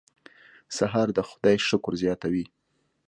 [0.77, 2.45] سهار د خدای شکر زیاتوي.